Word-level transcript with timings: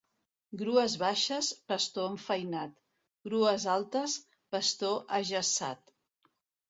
Grues 0.59 0.93
baixes, 1.01 1.49
pastor 1.73 2.09
enfeinat; 2.13 2.73
grues 3.29 3.67
altes, 3.75 4.17
pastor 4.57 4.97
ajaçat. 5.19 5.95